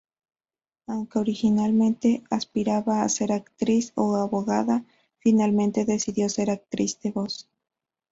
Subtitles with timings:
[0.87, 4.83] Aunque originalmente aspiraba a ser actriz o abogada,
[5.19, 7.47] finalmente decidió ser actriz de voz.